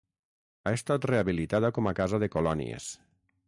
[0.63, 2.93] Ha estat rehabilitada com a casa de colònies.